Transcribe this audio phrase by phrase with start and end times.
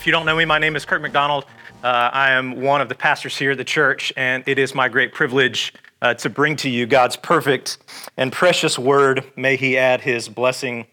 [0.00, 1.44] If you don't know me, my name is Kirk McDonald.
[1.84, 4.88] Uh, I am one of the pastors here at the church, and it is my
[4.88, 7.76] great privilege uh, to bring to you God's perfect
[8.16, 9.22] and precious word.
[9.36, 10.86] May He add His blessing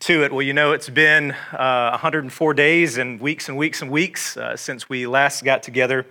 [0.00, 0.32] to it.
[0.32, 4.54] Well, you know, it's been uh, 104 days and weeks and weeks and weeks uh,
[4.54, 6.04] since we last got together,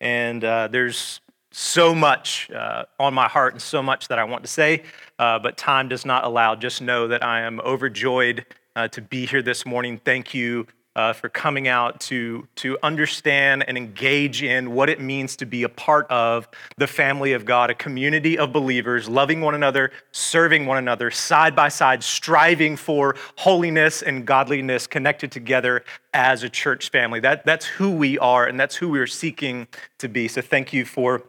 [0.00, 1.20] and uh, there's
[1.50, 4.84] so much uh, on my heart and so much that I want to say,
[5.18, 6.54] but time does not allow.
[6.54, 8.46] Just know that I am overjoyed
[8.92, 10.00] to be here this morning.
[10.04, 10.68] Thank you
[10.98, 15.62] uh, for coming out to, to understand and engage in what it means to be
[15.62, 20.66] a part of the family of God, a community of believers, loving one another, serving
[20.66, 26.90] one another, side by side, striving for holiness and godliness, connected together as a church
[26.90, 27.20] family.
[27.20, 30.26] That, that's who we are, and that's who we are seeking to be.
[30.26, 31.22] So thank you for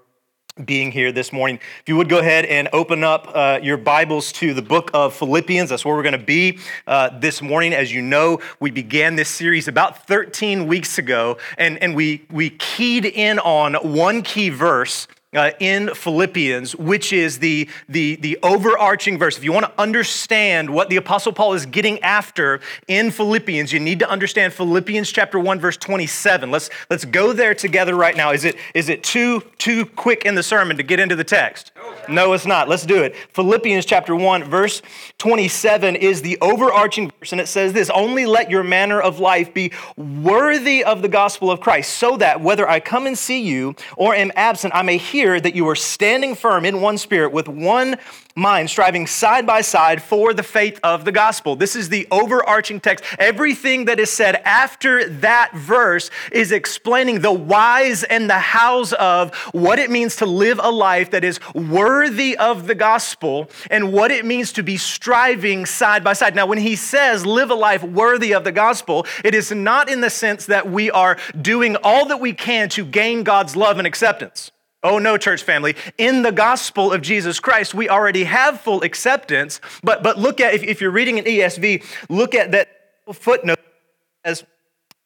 [0.65, 1.59] being here this morning.
[1.81, 5.13] If you would go ahead and open up uh, your Bibles to the book of
[5.15, 7.73] Philippians, that's where we're going to be uh, this morning.
[7.73, 12.49] As you know, we began this series about 13 weeks ago, and, and we, we
[12.49, 19.17] keyed in on one key verse uh, in Philippians, which is the, the, the overarching
[19.17, 19.37] verse.
[19.37, 23.79] If you want to understand what the Apostle Paul is getting after in Philippians, you
[23.79, 26.49] need to understand Philippians chapter 1, verse 27.
[26.49, 28.31] Let's, let's go there together right now.
[28.31, 31.71] Is it, is it too, too quick in the sermon to get into the text?
[32.07, 32.69] No, it's not.
[32.69, 33.15] Let's do it.
[33.33, 34.81] Philippians chapter 1, verse
[35.17, 39.53] 27 is the overarching verse, and it says this Only let your manner of life
[39.53, 43.75] be worthy of the gospel of Christ, so that whether I come and see you
[43.97, 47.47] or am absent, I may hear that you are standing firm in one spirit with
[47.47, 47.97] one
[48.35, 51.55] mind, striving side by side for the faith of the gospel.
[51.55, 53.03] This is the overarching text.
[53.19, 59.35] Everything that is said after that verse is explaining the whys and the hows of
[59.51, 64.11] what it means to live a life that is worthy of the gospel and what
[64.11, 66.35] it means to be striving side by side.
[66.35, 70.01] Now, when he says live a life worthy of the gospel, it is not in
[70.01, 73.87] the sense that we are doing all that we can to gain God's love and
[73.87, 74.51] acceptance.
[74.81, 75.75] Oh no, church family.
[75.97, 79.59] In the gospel of Jesus Christ, we already have full acceptance.
[79.83, 82.69] But, but look at, if, if you're reading an ESV, look at that
[83.11, 83.59] footnote
[84.23, 84.45] as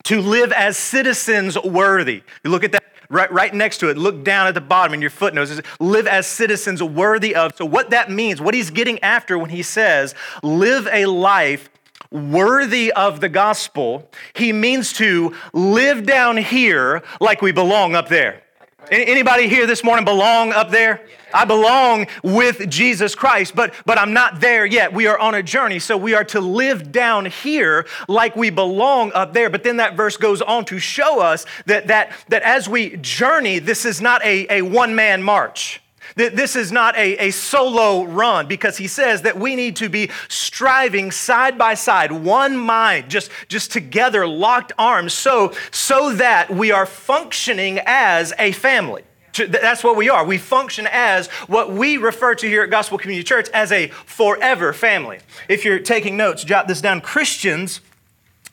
[0.03, 2.22] to live as citizens worthy.
[2.44, 3.97] You look at that right, right next to it.
[3.97, 5.59] Look down at the bottom in your footnotes.
[5.79, 7.55] Live as citizens worthy of.
[7.55, 10.13] So, what that means, what he's getting after when he says,
[10.44, 11.69] live a life
[12.11, 18.42] worthy of the gospel, he means to live down here like we belong up there.
[18.91, 21.01] Anybody here this morning belong up there?
[21.33, 24.94] I belong with Jesus Christ, but, but I'm not there yet.
[24.94, 29.11] We are on a journey, so we are to live down here like we belong
[29.13, 29.49] up there.
[29.49, 33.59] But then that verse goes on to show us that, that, that as we journey,
[33.59, 35.82] this is not a, a one man march.
[36.16, 40.09] This is not a, a solo run because he says that we need to be
[40.28, 46.72] striving side by side, one mind, just, just together, locked arms, so, so that we
[46.72, 49.03] are functioning as a family.
[49.35, 50.23] That's what we are.
[50.23, 54.73] We function as what we refer to here at Gospel Community Church as a forever
[54.73, 55.19] family.
[55.50, 57.02] If you're taking notes, jot this down.
[57.02, 57.81] Christians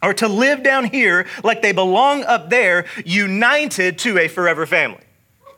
[0.01, 5.03] are to live down here like they belong up there, united to a forever family.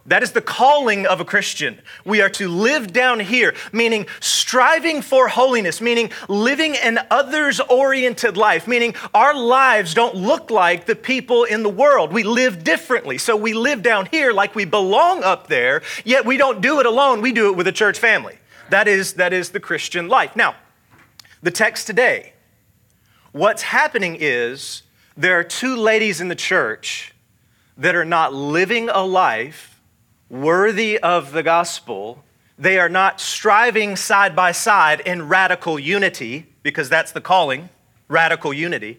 [0.07, 1.81] That is the calling of a Christian.
[2.05, 8.37] We are to live down here, meaning striving for holiness, meaning living an others oriented
[8.37, 12.13] life, meaning our lives don't look like the people in the world.
[12.13, 13.17] We live differently.
[13.17, 16.87] So we live down here like we belong up there, yet we don't do it
[16.87, 17.23] alone.
[17.23, 18.39] We do it with a church family.
[18.71, 20.35] That is, that is the Christian life.
[20.35, 20.57] Now,
[21.45, 22.33] the text today,
[23.31, 24.83] what's happening is
[25.17, 27.15] there are two ladies in the church
[27.77, 29.72] that are not living a life
[30.33, 32.25] worthy of the gospel.
[32.59, 37.69] They are not striving side by side in radical unity, because that's the calling
[38.09, 38.99] radical unity.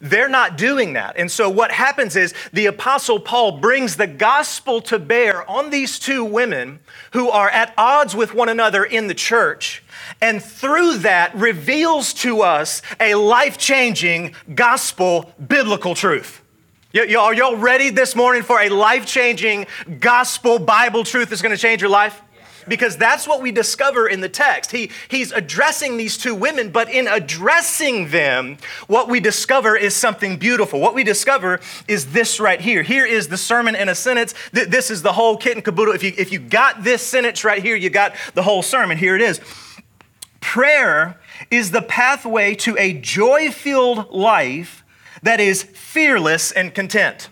[0.00, 1.16] They're not doing that.
[1.16, 5.98] And so what happens is the Apostle Paul brings the gospel to bear on these
[5.98, 6.80] two women
[7.12, 9.84] who are at odds with one another in the church.
[10.20, 16.40] And through that reveals to us a life changing gospel biblical truth.
[16.94, 19.66] Y'all, y'all ready this morning for a life changing
[19.98, 22.22] gospel Bible truth that's going to change your life?
[22.68, 24.70] because that's what we discover in the text.
[24.70, 28.56] He, he's addressing these two women, but in addressing them,
[28.86, 30.80] what we discover is something beautiful.
[30.80, 32.82] What we discover is this right here.
[32.82, 34.32] Here is the sermon in a sentence.
[34.52, 35.94] This is the whole kit and caboodle.
[35.94, 38.96] If you, if you got this sentence right here, you got the whole sermon.
[38.96, 39.40] Here it is.
[40.40, 41.20] Prayer
[41.50, 44.83] is the pathway to a joy filled life
[45.24, 47.28] that is fearless and content.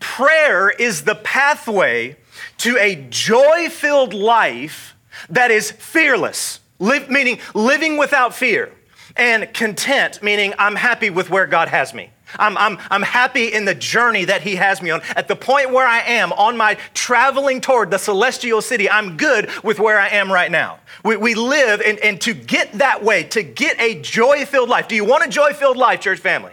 [0.00, 2.16] Prayer is the pathway
[2.58, 4.94] to a joy filled life
[5.30, 8.72] that is fearless, meaning living without fear,
[9.16, 12.10] and content, meaning I'm happy with where God has me.
[12.38, 15.02] I'm, I'm, I'm happy in the journey that He has me on.
[15.14, 19.50] At the point where I am on my traveling toward the celestial city, I'm good
[19.62, 20.80] with where I am right now.
[21.04, 24.88] We, we live, and, and to get that way, to get a joy filled life.
[24.88, 26.52] Do you want a joy filled life, church family?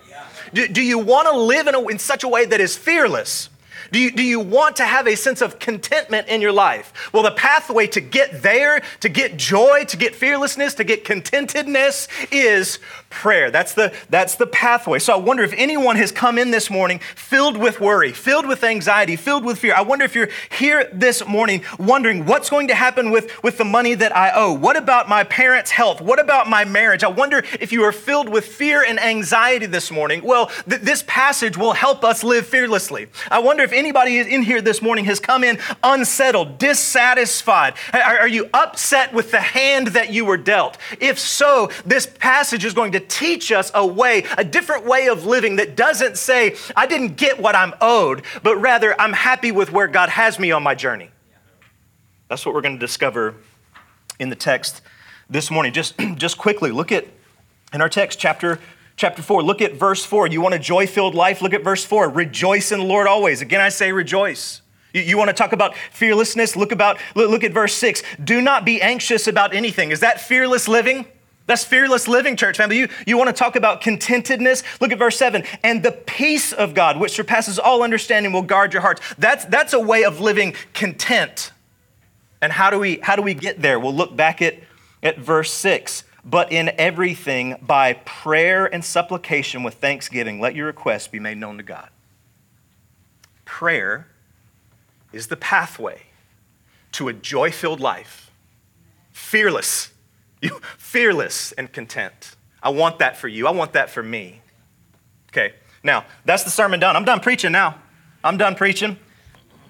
[0.53, 3.49] Do, do you want to live in, a, in such a way that is fearless?
[3.91, 6.93] Do you, do you want to have a sense of contentment in your life?
[7.13, 12.07] Well, the pathway to get there, to get joy, to get fearlessness, to get contentedness
[12.31, 12.79] is
[13.09, 13.51] prayer.
[13.51, 14.99] That's the, that's the pathway.
[14.99, 18.63] So I wonder if anyone has come in this morning filled with worry, filled with
[18.63, 19.75] anxiety, filled with fear.
[19.75, 23.65] I wonder if you're here this morning wondering what's going to happen with, with the
[23.65, 24.53] money that I owe?
[24.53, 25.99] What about my parents' health?
[25.99, 27.03] What about my marriage?
[27.03, 30.21] I wonder if you are filled with fear and anxiety this morning.
[30.23, 33.07] Well, th- this passage will help us live fearlessly.
[33.29, 37.73] I wonder if anybody in here this morning has come in unsettled, dissatisfied.
[37.91, 40.77] Are, you upset with the hand that you were dealt?
[40.99, 45.25] If so, this passage is going to teach us a way, a different way of
[45.25, 49.71] living that doesn't say, I didn't get what I'm owed, but rather, I'm happy with
[49.71, 51.09] where God has me on my journey.
[52.27, 53.33] That's what we're going to discover
[54.19, 54.81] in the text
[55.27, 55.73] this morning.
[55.73, 57.07] Just, just quickly, look at
[57.73, 58.59] in our text, chapter
[59.01, 59.41] chapter 4.
[59.41, 60.27] Look at verse 4.
[60.27, 61.41] You want a joy filled life?
[61.41, 62.07] Look at verse 4.
[62.07, 63.41] Rejoice in the Lord always.
[63.41, 64.61] Again, I say rejoice.
[64.93, 66.55] You, you want to talk about fearlessness?
[66.55, 68.03] Look, about, look at verse 6.
[68.23, 69.89] Do not be anxious about anything.
[69.89, 71.07] Is that fearless living?
[71.47, 72.77] That's fearless living, church family.
[72.77, 74.63] You, you want to talk about contentedness?
[74.79, 75.45] Look at verse 7.
[75.63, 79.01] And the peace of God, which surpasses all understanding, will guard your hearts.
[79.17, 81.51] That's, that's a way of living content.
[82.39, 83.79] And how do we, how do we get there?
[83.79, 84.59] We'll look back at,
[85.01, 86.03] at verse 6.
[86.23, 91.57] But in everything, by prayer and supplication with thanksgiving, let your requests be made known
[91.57, 91.89] to God.
[93.43, 94.07] Prayer
[95.11, 96.03] is the pathway
[96.93, 98.31] to a joy filled life,
[99.11, 99.91] fearless
[100.77, 102.35] fearless and content.
[102.61, 103.47] I want that for you.
[103.47, 104.41] I want that for me.
[105.29, 105.53] Okay.
[105.83, 106.95] Now, that's the sermon done.
[106.95, 107.75] I'm done preaching now.
[108.23, 108.97] I'm done preaching.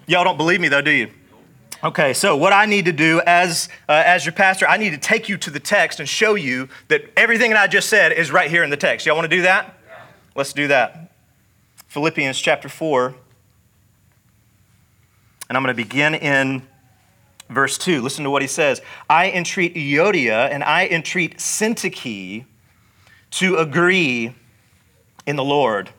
[0.06, 1.10] Y'all don't believe me though, do you?
[1.84, 4.98] Okay, so what I need to do as, uh, as your pastor, I need to
[4.98, 8.30] take you to the text and show you that everything that I just said is
[8.30, 9.04] right here in the text.
[9.04, 9.74] Y'all want to do that?
[9.88, 9.94] Yeah.
[10.36, 11.12] Let's do that.
[11.88, 13.16] Philippians chapter 4.
[15.48, 16.62] And I'm going to begin in
[17.50, 18.00] verse 2.
[18.00, 18.80] Listen to what he says
[19.10, 22.44] I entreat Euodia and I entreat Syntyche
[23.32, 24.36] to agree
[25.26, 25.90] in the Lord.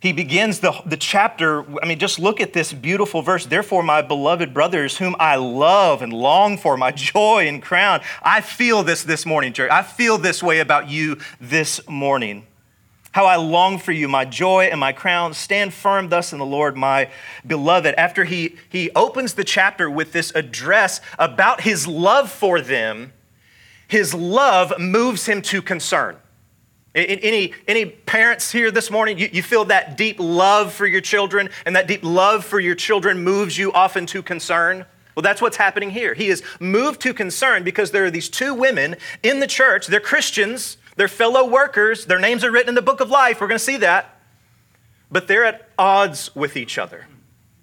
[0.00, 3.46] He begins the, the chapter, I mean, just look at this beautiful verse.
[3.46, 8.40] Therefore, my beloved brothers, whom I love and long for, my joy and crown, I
[8.40, 9.72] feel this this morning, church.
[9.72, 12.46] I feel this way about you this morning.
[13.10, 15.34] How I long for you, my joy and my crown.
[15.34, 17.10] Stand firm thus in the Lord, my
[17.44, 17.94] beloved.
[17.96, 23.12] After he, he opens the chapter with this address about his love for them,
[23.88, 26.18] his love moves him to concern.
[26.94, 31.50] Any, any parents here this morning, you, you feel that deep love for your children,
[31.66, 34.86] and that deep love for your children moves you often to concern?
[35.14, 36.14] Well, that's what's happening here.
[36.14, 39.86] He is moved to concern because there are these two women in the church.
[39.86, 42.06] They're Christians, they're fellow workers.
[42.06, 43.40] Their names are written in the book of life.
[43.40, 44.20] We're going to see that.
[45.10, 47.06] But they're at odds with each other.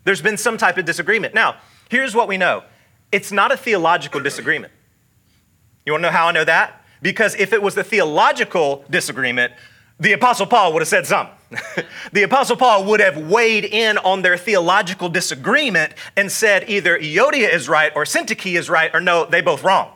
[0.05, 1.34] There's been some type of disagreement.
[1.34, 1.58] Now,
[1.89, 2.63] here's what we know
[3.12, 4.72] it's not a theological disagreement.
[5.86, 6.85] You want to know how I know that?
[7.05, 9.53] Because if it was the theological disagreement,
[10.00, 11.35] the Apostle Paul would have said something.
[12.12, 17.53] the Apostle Paul would have weighed in on their theological disagreement and said either Euodia
[17.53, 19.91] is right or Syntyche is right, or no, they both wrong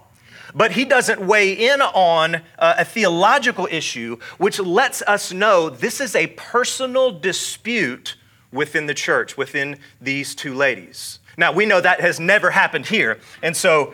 [0.53, 6.01] but he doesn't weigh in on uh, a theological issue, which lets us know this
[6.01, 8.15] is a personal dispute
[8.51, 11.19] within the church, within these two ladies.
[11.37, 13.93] Now, we know that has never happened here, and so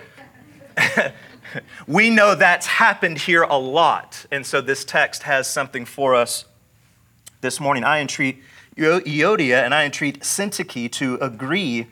[1.87, 4.25] we know that's happened here a lot.
[4.31, 6.45] And so this text has something for us
[7.41, 7.83] this morning.
[7.83, 8.41] I entreat
[8.75, 11.87] Euodia and I entreat Syntyche to agree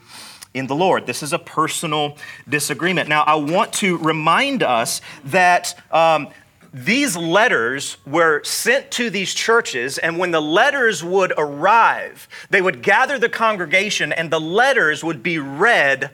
[0.54, 1.08] in the Lord.
[1.08, 2.18] This is a personal
[2.48, 3.10] disagreement.
[3.10, 5.80] Now, I want to remind us that.
[5.92, 6.30] Um,
[6.76, 12.82] these letters were sent to these churches, and when the letters would arrive, they would
[12.82, 16.10] gather the congregation and the letters would be read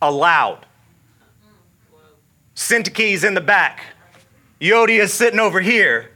[0.00, 0.64] aloud.
[2.54, 3.82] Syntyche's in the back.
[4.60, 6.10] Euodia's sitting over here.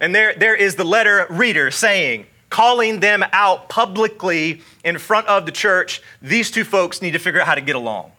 [0.00, 5.46] And there, there is the letter reader saying, calling them out publicly in front of
[5.46, 6.02] the church.
[6.20, 8.12] These two folks need to figure out how to get along.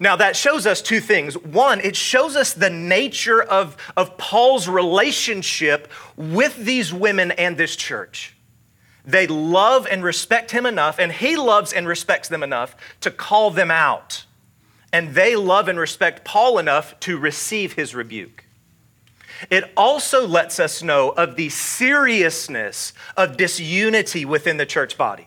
[0.00, 1.36] Now, that shows us two things.
[1.36, 7.76] One, it shows us the nature of, of Paul's relationship with these women and this
[7.76, 8.36] church.
[9.04, 13.50] They love and respect him enough, and he loves and respects them enough to call
[13.50, 14.24] them out.
[14.94, 18.44] And they love and respect Paul enough to receive his rebuke.
[19.50, 25.26] It also lets us know of the seriousness of disunity within the church body.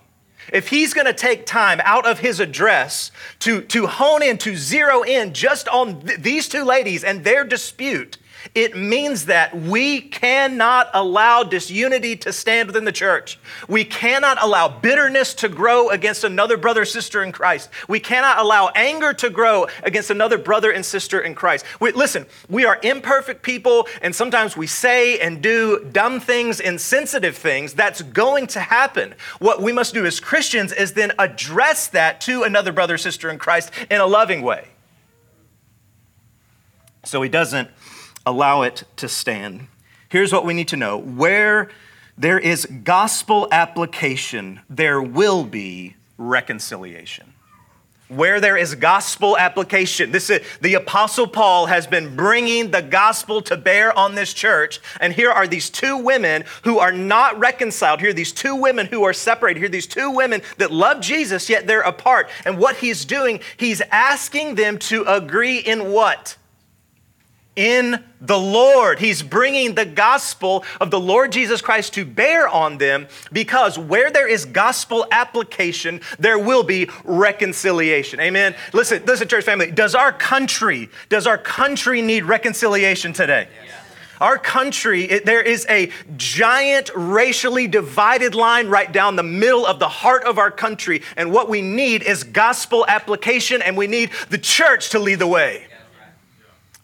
[0.53, 4.55] If he's going to take time out of his address to, to hone in, to
[4.55, 8.17] zero in just on th- these two ladies and their dispute,
[8.55, 13.39] it means that we cannot allow disunity to stand within the church.
[13.67, 17.69] We cannot allow bitterness to grow against another brother or sister in Christ.
[17.87, 21.65] We cannot allow anger to grow against another brother and sister in Christ.
[21.79, 27.37] We, listen, we are imperfect people, and sometimes we say and do dumb things, insensitive
[27.37, 27.73] things.
[27.73, 29.15] That's going to happen.
[29.39, 33.39] What we must do as Christians is then address that to another brother sister in
[33.39, 34.67] Christ in a loving way.
[37.03, 37.69] So he doesn't
[38.27, 39.67] allow it to stand.
[40.09, 41.69] Here's what we need to know where
[42.17, 47.33] there is gospel application, there will be reconciliation.
[48.09, 50.11] Where there is gospel application.
[50.11, 54.79] This is, the apostle Paul has been bringing the gospel to bear on this church.
[55.01, 57.99] And here are these two women who are not reconciled.
[57.99, 59.59] Here, are these two women who are separated.
[59.59, 62.29] Here, are these two women that love Jesus, yet they're apart.
[62.45, 66.37] And what he's doing, he's asking them to agree in what?
[67.57, 68.99] In the Lord.
[68.99, 74.09] He's bringing the gospel of the Lord Jesus Christ to bear on them because where
[74.11, 78.19] there is gospel application, there will be reconciliation.
[78.21, 78.55] Amen.
[78.71, 83.49] Listen, listen, church family, does our country, does our country need reconciliation today?
[84.19, 89.79] Our country, it, there is a giant racially divided line right down the middle of
[89.79, 91.03] the heart of our country.
[91.15, 95.27] And what we need is gospel application, and we need the church to lead the
[95.27, 95.67] way.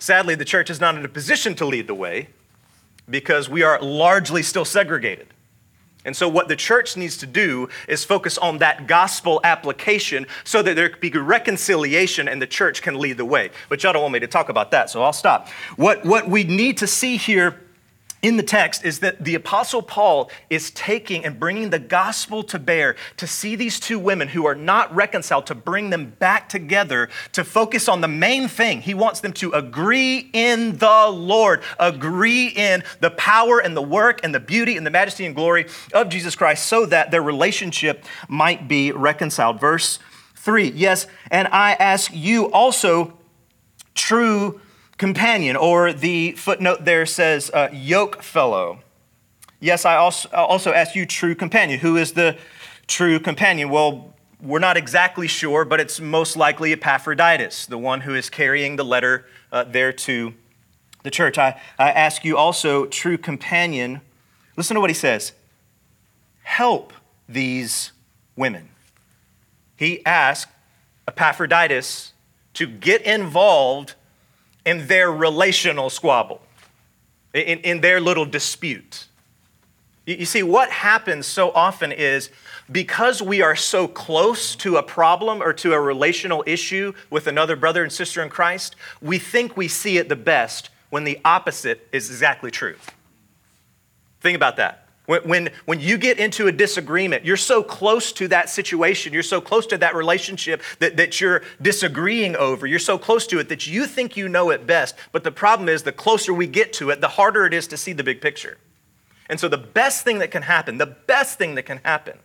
[0.03, 2.27] Sadly, the church is not in a position to lead the way
[3.10, 5.27] because we are largely still segregated.
[6.03, 10.62] And so, what the church needs to do is focus on that gospel application so
[10.62, 13.51] that there can be reconciliation and the church can lead the way.
[13.69, 15.48] But y'all don't want me to talk about that, so I'll stop.
[15.77, 17.62] What, what we need to see here
[18.23, 22.57] in the text is that the Apostle Paul is taking and bringing the gospel to
[22.57, 27.09] bear to see these two women who are not reconciled, to bring them back together,
[27.33, 28.81] to focus on the main thing.
[28.81, 34.21] He wants them to agree in the Lord, agree in the power and the work
[34.23, 38.05] and the beauty and the majesty and glory of Jesus Christ so that their relationship
[38.29, 39.59] might be reconciled.
[39.59, 39.99] Verse
[40.37, 43.17] 3 Yes, and I ask you also,
[43.95, 44.61] true
[44.97, 48.79] companion, or the footnote there says uh, yoke fellow.
[49.59, 51.79] Yes, I also, also ask you, true companion.
[51.79, 52.38] Who is the
[52.88, 53.69] true companion?
[53.69, 58.75] Well, we're not exactly sure, but it's most likely Epaphroditus, the one who is carrying
[58.75, 60.33] the letter uh, there to
[61.03, 61.38] the church.
[61.38, 64.01] I, I ask you also, true companion,
[64.57, 65.31] listen to what he says
[66.43, 66.91] help
[67.27, 67.93] these
[68.35, 68.69] women.
[69.77, 70.51] He asked
[71.07, 72.12] Epaphroditus
[72.53, 73.95] to get involved
[74.65, 76.41] in their relational squabble,
[77.34, 79.08] in, in their little dispute.
[80.05, 82.29] You, you see, what happens so often is
[82.72, 87.55] because we are so close to a problem or to a relational issue with another
[87.55, 91.88] brother and sister in Christ, we think we see it the best when the opposite
[91.91, 92.75] is exactly true.
[94.22, 94.82] Think about that.
[95.05, 99.22] When, when, when you get into a disagreement, you're so close to that situation, you're
[99.22, 102.65] so close to that relationship that, that you're disagreeing over.
[102.65, 104.95] You're so close to it that you think you know it best.
[105.12, 107.77] But the problem is, the closer we get to it, the harder it is to
[107.77, 108.57] see the big picture.
[109.29, 112.19] And so, the best thing that can happen, the best thing that can happen,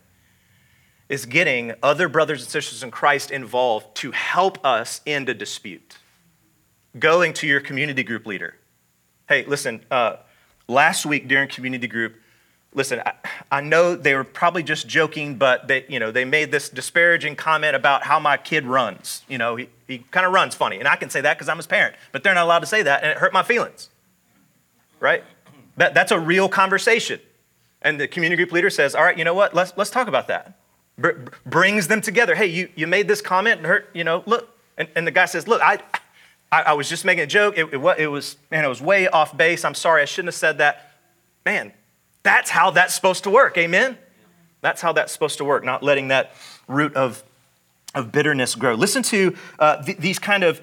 [1.08, 5.99] is getting other brothers and sisters in Christ involved to help us end a dispute.
[6.99, 8.56] Going to your community group leader.
[9.28, 10.16] Hey, listen, uh,
[10.68, 12.16] last week during community group,
[12.75, 13.12] listen, I,
[13.50, 17.37] I, know they were probably just joking, but they, you know, they made this disparaging
[17.37, 19.22] comment about how my kid runs.
[19.28, 20.78] You know, he, he kind of runs funny.
[20.78, 22.82] And I can say that because I'm his parent, but they're not allowed to say
[22.82, 23.90] that, and it hurt my feelings.
[25.00, 25.25] Right?
[25.76, 27.20] That, that's a real conversation.
[27.82, 29.54] And the community group leader says, all right, you know what?
[29.54, 30.58] Let's, let's talk about that.
[30.98, 31.12] Br-
[31.46, 32.34] brings them together.
[32.34, 34.48] Hey, you, you made this comment and hurt, you know, look.
[34.76, 35.78] And, and the guy says, look, I,
[36.50, 37.56] I, I was just making a joke.
[37.56, 39.64] It, it, it was, man, it was way off base.
[39.64, 40.02] I'm sorry.
[40.02, 40.92] I shouldn't have said that.
[41.46, 41.72] Man,
[42.22, 43.56] that's how that's supposed to work.
[43.58, 43.98] Amen?
[44.60, 46.32] That's how that's supposed to work, not letting that
[46.66, 47.22] root of,
[47.94, 48.75] of bitterness grow.
[48.75, 50.60] Listen to uh, th- these kind of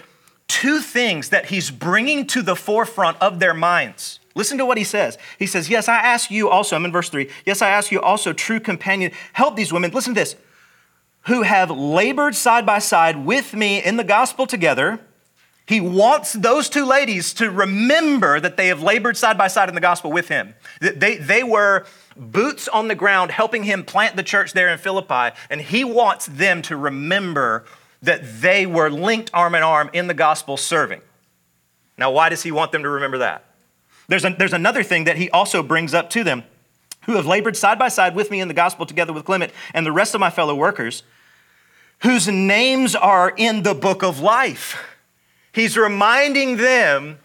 [0.47, 4.19] two things that he's bringing to the forefront of their minds.
[4.35, 5.17] Listen to what he says.
[5.39, 7.29] He says, Yes, I ask you also, I'm in verse three.
[7.45, 9.91] Yes, I ask you also, true companion, help these women.
[9.91, 10.35] Listen to this
[11.27, 14.99] who have labored side by side with me in the gospel together.
[15.67, 19.75] He wants those two ladies to remember that they have labored side by side in
[19.75, 20.53] the gospel with him.
[20.79, 25.35] They, they were boots on the ground helping him plant the church there in Philippi,
[25.49, 27.65] and he wants them to remember
[28.03, 31.01] that they were linked arm in arm in the gospel serving.
[31.97, 33.45] Now, why does he want them to remember that?
[34.07, 36.43] There's, a, there's another thing that he also brings up to them
[37.05, 39.85] who have labored side by side with me in the gospel together with Clement and
[39.85, 41.01] the rest of my fellow workers
[41.99, 44.94] whose names are in the book of life.
[45.55, 47.17] He's reminding them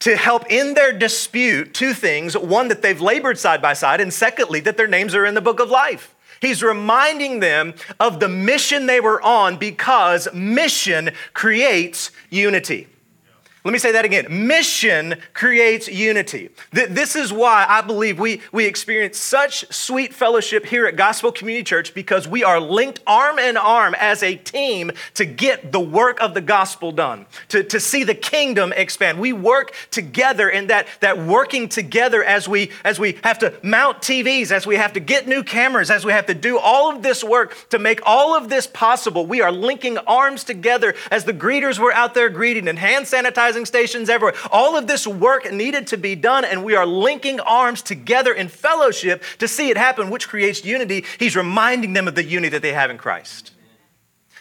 [0.00, 4.12] to help in their dispute two things one, that they've labored side by side, and
[4.12, 6.14] secondly, that their names are in the book of life.
[6.42, 12.86] He's reminding them of the mission they were on because mission creates unity.
[13.64, 14.26] Let me say that again.
[14.46, 16.50] Mission creates unity.
[16.70, 21.64] This is why I believe we, we experience such sweet fellowship here at Gospel Community
[21.64, 26.20] Church because we are linked arm in arm as a team to get the work
[26.20, 29.18] of the gospel done, to, to see the kingdom expand.
[29.18, 34.02] We work together in that, that working together as we, as we have to mount
[34.02, 37.02] TVs, as we have to get new cameras, as we have to do all of
[37.02, 39.24] this work to make all of this possible.
[39.24, 43.53] We are linking arms together as the greeters were out there greeting and hand sanitizing
[43.64, 44.34] stations everywhere.
[44.50, 48.48] All of this work needed to be done, and we are linking arms together in
[48.48, 51.04] fellowship to see it happen, which creates unity.
[51.18, 53.52] He's reminding them of the unity that they have in Christ.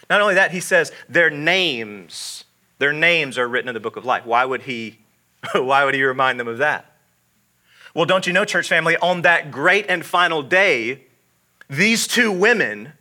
[0.10, 2.44] Not only that, he says their names,
[2.80, 4.26] their names are written in the book of life.
[4.26, 5.00] Why would he,
[5.54, 6.94] why would he remind them of that?
[7.94, 11.04] Well, don't you know, church family, on that great and final day,
[11.70, 12.94] these two women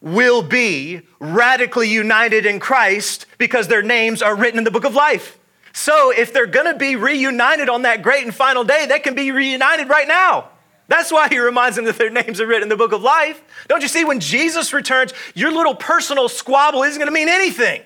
[0.00, 4.94] will be radically united in Christ because their names are written in the book of
[4.94, 5.37] life.
[5.78, 9.14] So if they're going to be reunited on that great and final day, they can
[9.14, 10.48] be reunited right now.
[10.88, 13.40] That's why he reminds them that their names are written in the book of life.
[13.68, 17.82] Don't you see, when Jesus returns, your little personal squabble isn't going to mean anything.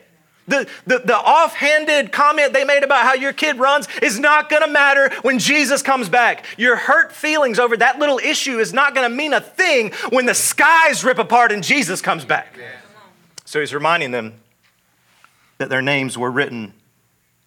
[0.48, 4.62] The, the, the offhanded comment they made about how your kid runs is not going
[4.62, 6.46] to matter when Jesus comes back.
[6.57, 10.24] Your hurt feelings over that little issue is not going to mean a thing when
[10.24, 12.59] the skies rip apart and Jesus comes back.
[13.44, 14.40] So he's reminding them
[15.59, 16.72] that their names were written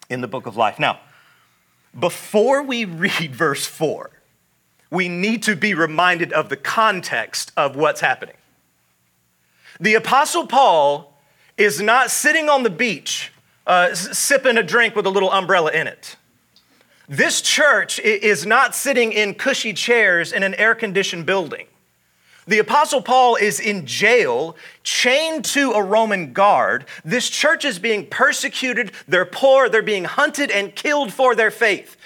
[0.08, 0.78] in the book of life.
[0.78, 1.00] Now,
[1.98, 4.10] before we read verse 4,
[4.90, 8.36] we need to be reminded of the context of what's happening.
[9.80, 11.18] The Apostle Paul
[11.56, 13.32] is not sitting on the beach
[13.66, 16.16] uh, sipping a drink with a little umbrella in it.
[17.08, 21.66] This church is not sitting in cushy chairs in an air conditioned building.
[22.46, 26.86] The Apostle Paul is in jail, chained to a Roman guard.
[27.04, 28.92] This church is being persecuted.
[29.08, 29.68] They're poor.
[29.68, 31.96] They're being hunted and killed for their faith.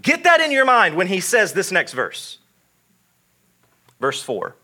[0.00, 2.38] Get that in your mind when he says this next verse.
[4.00, 4.54] Verse 4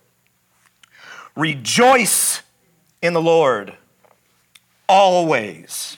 [1.34, 2.42] Rejoice
[3.02, 3.76] in the Lord
[4.88, 5.96] always.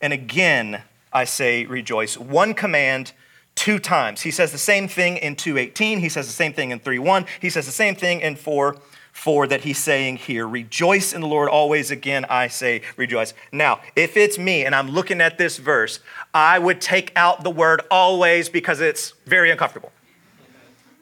[0.00, 2.18] And again, I say rejoice.
[2.18, 3.12] One command
[3.54, 4.22] two times.
[4.22, 7.50] He says the same thing in 2:18, he says the same thing in 3:1, he
[7.50, 8.76] says the same thing in 4
[9.12, 10.48] 4 that he's saying here.
[10.48, 13.34] Rejoice in the Lord always again I say rejoice.
[13.52, 16.00] Now, if it's me and I'm looking at this verse,
[16.32, 19.92] I would take out the word always because it's very uncomfortable.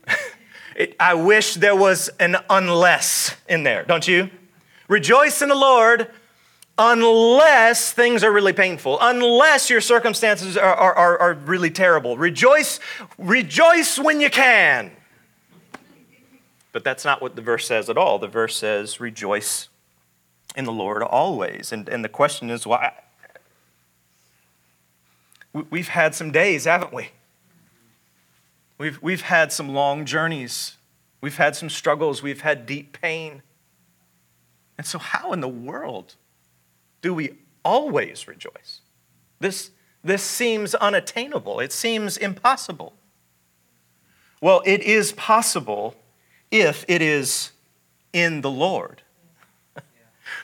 [0.76, 4.28] it, I wish there was an unless in there, don't you?
[4.88, 6.10] Rejoice in the Lord
[6.82, 12.16] unless things are really painful, unless your circumstances are, are, are, really terrible.
[12.16, 12.80] Rejoice,
[13.18, 14.90] rejoice when you can.
[16.72, 18.18] But that's not what the verse says at all.
[18.18, 19.68] The verse says, rejoice
[20.56, 21.70] in the Lord always.
[21.70, 22.94] And, and the question is, why?
[25.52, 27.10] We've had some days, haven't we?
[28.78, 30.78] We've, we've had some long journeys.
[31.20, 32.22] We've had some struggles.
[32.22, 33.42] We've had deep pain.
[34.78, 36.14] And so, how in the world
[37.02, 38.80] do we always rejoice?
[39.38, 39.70] This,
[40.04, 41.60] this seems unattainable.
[41.60, 42.94] It seems impossible.
[44.40, 45.94] Well, it is possible
[46.50, 47.52] if it is
[48.12, 49.02] in the Lord.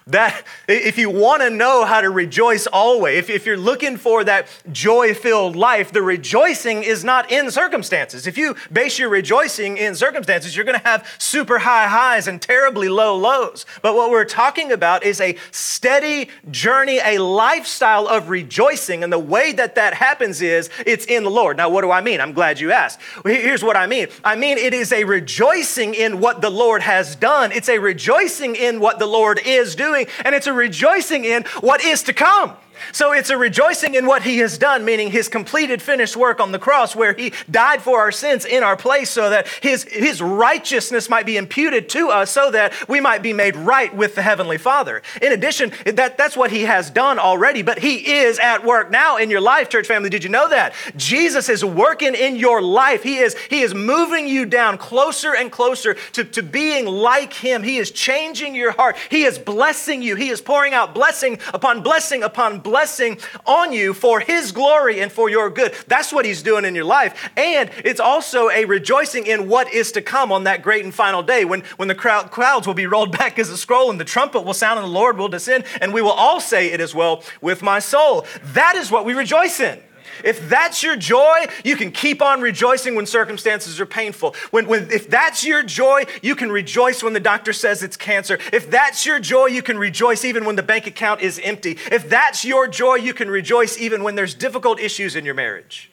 [0.09, 4.23] That, if you want to know how to rejoice always, if, if you're looking for
[4.23, 8.25] that joy filled life, the rejoicing is not in circumstances.
[8.25, 12.41] If you base your rejoicing in circumstances, you're going to have super high highs and
[12.41, 13.67] terribly low lows.
[13.83, 19.03] But what we're talking about is a steady journey, a lifestyle of rejoicing.
[19.03, 21.57] And the way that that happens is it's in the Lord.
[21.57, 22.21] Now, what do I mean?
[22.21, 23.01] I'm glad you asked.
[23.25, 27.17] Here's what I mean I mean, it is a rejoicing in what the Lord has
[27.17, 31.25] done, it's a rejoicing in what the Lord is doing doing, and it's a rejoicing
[31.25, 32.57] in what is to come.
[32.93, 36.53] So it's a rejoicing in what he has done, meaning his completed finished work on
[36.53, 40.21] the cross, where he died for our sins in our place so that his, his
[40.21, 44.23] righteousness might be imputed to us so that we might be made right with the
[44.23, 45.03] Heavenly Father.
[45.21, 49.17] In addition, that, that's what he has done already, but he is at work now
[49.17, 50.11] in your life, church family.
[50.11, 50.75] Did you know that?
[50.97, 53.03] Jesus is working in your life.
[53.03, 57.63] He is, he is moving you down closer and closer to, to being like him.
[57.63, 58.97] He is changing your heart.
[59.11, 60.17] He is blessing you.
[60.17, 65.13] He is pouring out blessing upon blessing upon blessing on you for His glory and
[65.13, 65.73] for your good.
[65.87, 67.31] That's what He's doing in your life.
[67.37, 71.23] And it's also a rejoicing in what is to come on that great and final
[71.23, 74.05] day when, when the crowd, clouds will be rolled back as a scroll and the
[74.05, 76.93] trumpet will sound and the Lord will descend and we will all say, It is
[76.93, 78.27] well with my soul.
[78.43, 79.81] That is what we rejoice in.
[80.25, 84.35] If that's your joy, you can keep on rejoicing when circumstances are painful.
[84.51, 88.39] When, when, if that's your joy, you can rejoice when the doctor says it's cancer.
[88.53, 91.79] If that's your joy, you can rejoice even when the bank account is empty.
[91.91, 95.91] If that's your joy, you can rejoice even when there's difficult issues in your marriage.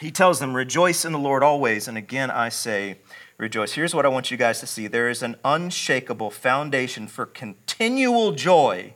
[0.00, 1.88] He tells them, Rejoice in the Lord always.
[1.88, 2.98] And again, I say,
[3.38, 3.72] Rejoice.
[3.72, 8.32] Here's what I want you guys to see there is an unshakable foundation for continual
[8.32, 8.94] joy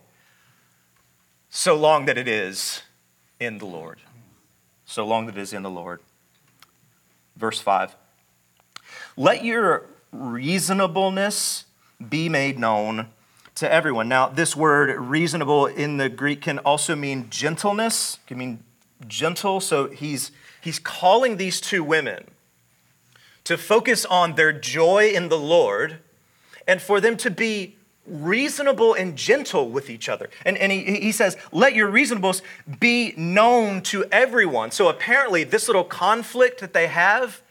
[1.51, 2.83] so long that it is
[3.41, 3.99] in the Lord.
[4.85, 6.01] So long that it is in the Lord.
[7.37, 7.95] Verse 5
[9.17, 11.65] Let your reasonableness
[12.09, 13.09] be made known
[13.57, 14.09] to everyone.
[14.09, 18.63] Now, this word reasonable in the Greek can also mean gentleness, can mean
[19.07, 19.61] gentle.
[19.61, 22.25] So he's, he's calling these two women
[23.45, 25.99] to focus on their joy in the Lord
[26.67, 27.78] and for them to be
[28.09, 30.31] reasonable and gentle with each other.
[30.45, 32.43] And, and he, he says, let your reasonableness
[32.81, 34.71] be known to everyone.
[34.71, 37.43] So apparently, this little conflict that they have,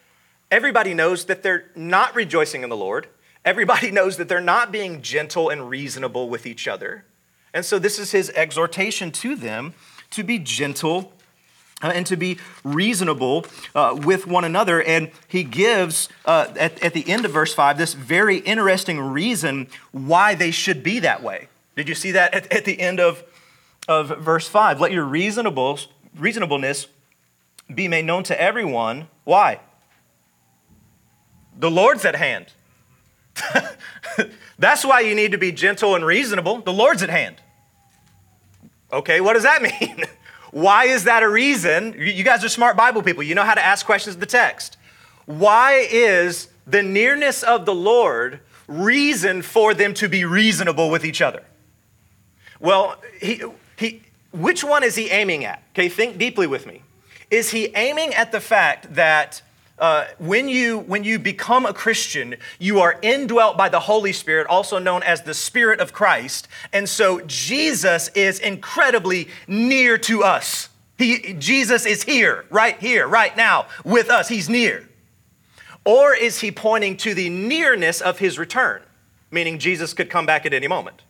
[0.50, 3.08] everybody knows that they're not rejoicing in the Lord.
[3.44, 7.04] Everybody knows that they're not being gentle and reasonable with each other.
[7.54, 9.74] And so, this is his exhortation to them
[10.10, 11.12] to be gentle
[11.82, 14.82] uh, and to be reasonable uh, with one another.
[14.82, 19.68] And he gives, uh, at, at the end of verse 5, this very interesting reason
[19.92, 21.48] why they should be that way.
[21.76, 23.22] Did you see that at, at the end of,
[23.86, 24.80] of verse 5?
[24.80, 25.78] Let your reasonable,
[26.16, 26.88] reasonableness
[27.72, 29.08] be made known to everyone.
[29.24, 29.60] Why?
[31.56, 32.52] The Lord's at hand.
[34.58, 36.60] That's why you need to be gentle and reasonable.
[36.60, 37.36] The Lord's at hand.
[38.92, 40.04] Okay, what does that mean?
[40.50, 41.94] Why is that a reason?
[41.98, 43.22] You guys are smart Bible people.
[43.22, 44.76] You know how to ask questions of the text.
[45.26, 51.20] Why is the nearness of the Lord reason for them to be reasonable with each
[51.20, 51.44] other?
[52.60, 53.42] Well, he,
[53.76, 55.62] he, which one is he aiming at?
[55.72, 56.82] Okay, think deeply with me.
[57.30, 59.42] Is he aiming at the fact that
[59.78, 64.46] uh, when, you, when you become a Christian, you are indwelt by the Holy Spirit,
[64.48, 66.48] also known as the Spirit of Christ.
[66.72, 70.68] And so Jesus is incredibly near to us.
[70.96, 74.28] He, Jesus is here, right here, right now, with us.
[74.28, 74.88] He's near.
[75.84, 78.82] Or is he pointing to the nearness of his return,
[79.30, 81.02] meaning Jesus could come back at any moment?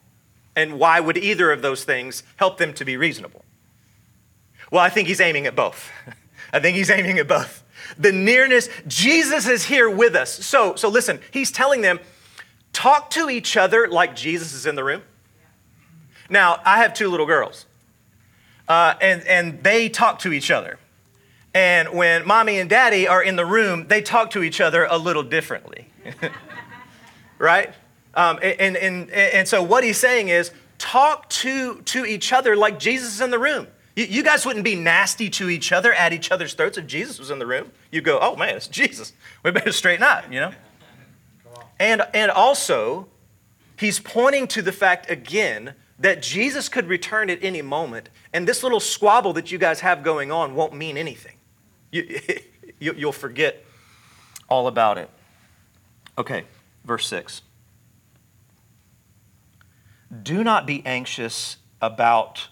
[0.55, 3.45] And why would either of those things help them to be reasonable?
[4.71, 5.91] Well, I think he's aiming at both.
[6.53, 7.63] I think he's aiming at both
[7.97, 8.69] the nearness.
[8.87, 10.45] Jesus is here with us.
[10.45, 12.01] So, so listen, he's telling them,
[12.73, 15.03] talk to each other like Jesus is in the room.
[16.31, 17.67] Now, I have two little girls,
[18.69, 20.79] uh, and, and they talk to each other.
[21.55, 24.99] And when mommy and daddy are in the room, they talk to each other a
[24.99, 25.89] little differently.
[27.39, 27.73] right?
[28.15, 32.79] Um, and, and, and so what he's saying is talk to, to each other like
[32.79, 33.67] Jesus is in the room.
[33.99, 37.19] You, you guys wouldn't be nasty to each other at each other's throats if Jesus
[37.19, 37.73] was in the room.
[37.91, 39.13] You'd go, oh man, it's Jesus.
[39.43, 40.53] We better straighten up, you know?
[41.81, 43.09] And, and also,
[43.77, 48.63] he's pointing to the fact again that Jesus could return at any moment, and this
[48.63, 51.35] little squabble that you guys have going on won't mean anything.
[51.91, 52.21] You,
[52.79, 53.65] you, you'll forget
[54.49, 55.11] all about it.
[56.17, 56.45] Okay,
[56.85, 57.43] verse 6.
[60.23, 62.47] Do not be anxious about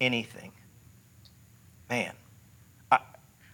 [0.00, 0.52] anything
[1.88, 2.12] Man,
[2.90, 2.98] I,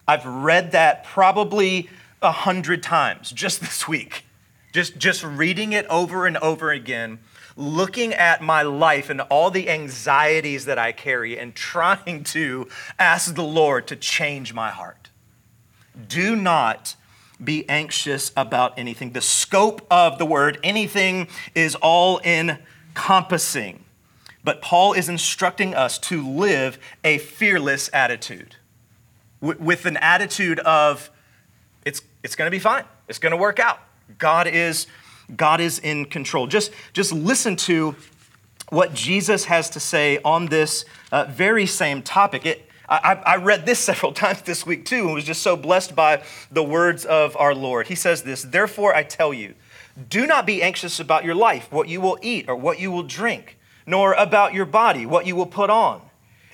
[0.08, 1.88] I've read that probably
[2.20, 4.24] a hundred times just this week.
[4.72, 7.18] Just, just reading it over and over again,
[7.56, 12.68] looking at my life and all the anxieties that I carry, and trying to
[12.98, 15.10] ask the Lord to change my heart.
[16.08, 16.96] Do not
[17.42, 19.12] be anxious about anything.
[19.12, 23.81] The scope of the word anything is all encompassing.
[24.44, 28.56] But Paul is instructing us to live a fearless attitude
[29.40, 31.10] with an attitude of
[31.84, 33.80] it's, it's going to be fine, it's going to work out.
[34.18, 34.86] God is,
[35.36, 36.46] God is in control.
[36.46, 37.96] Just, just listen to
[38.68, 42.46] what Jesus has to say on this uh, very same topic.
[42.46, 45.94] It, I, I, read this several times this week too and was just so blessed
[45.96, 47.88] by the words of our Lord.
[47.88, 49.54] He says this Therefore, I tell you,
[50.08, 53.02] do not be anxious about your life, what you will eat or what you will
[53.02, 56.02] drink, nor about your body, what you will put on.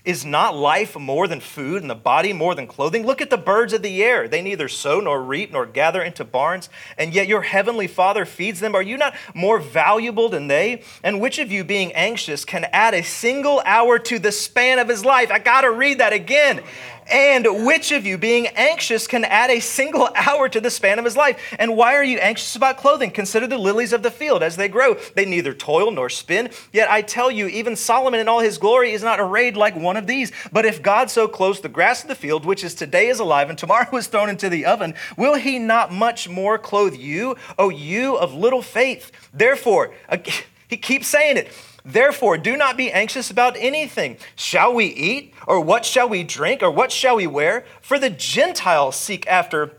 [0.04, 3.04] Is not life more than food and the body more than clothing?
[3.04, 4.26] Look at the birds of the air.
[4.26, 8.60] They neither sow nor reap nor gather into barns, and yet your heavenly Father feeds
[8.60, 8.74] them.
[8.74, 10.82] Are you not more valuable than they?
[11.02, 14.88] And which of you, being anxious, can add a single hour to the span of
[14.88, 15.30] his life?
[15.30, 16.62] I got to read that again.
[17.10, 21.04] And which of you, being anxious, can add a single hour to the span of
[21.04, 21.54] his life?
[21.58, 23.10] And why are you anxious about clothing?
[23.10, 24.94] Consider the lilies of the field as they grow.
[25.14, 26.50] They neither toil nor spin.
[26.72, 29.96] Yet I tell you, even Solomon in all his glory is not arrayed like one
[29.96, 30.32] of these.
[30.52, 33.48] But if God so clothes the grass of the field, which is today is alive
[33.48, 37.70] and tomorrow is thrown into the oven, will he not much more clothe you, O
[37.70, 39.10] you of little faith?
[39.32, 39.94] Therefore,
[40.68, 41.48] he keeps saying it.
[41.88, 44.18] Therefore, do not be anxious about anything.
[44.36, 45.32] Shall we eat?
[45.46, 46.62] Or what shall we drink?
[46.62, 47.64] Or what shall we wear?
[47.80, 49.72] For the Gentiles seek after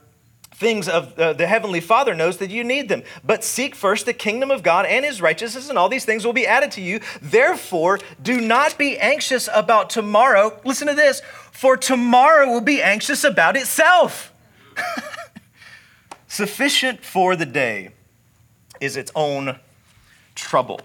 [0.51, 4.11] things of uh, the heavenly father knows that you need them but seek first the
[4.11, 6.99] kingdom of god and his righteousness and all these things will be added to you
[7.21, 11.21] therefore do not be anxious about tomorrow listen to this
[11.53, 14.33] for tomorrow will be anxious about itself
[16.27, 17.91] sufficient for the day
[18.81, 19.57] is its own
[20.35, 20.81] trouble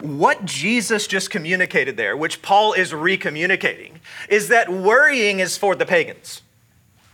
[0.00, 5.86] what Jesus just communicated there, which Paul is recommunicating, is that worrying is for the
[5.86, 6.42] pagans.